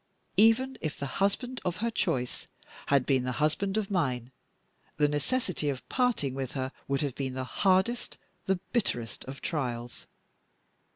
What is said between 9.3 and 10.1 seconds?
trials.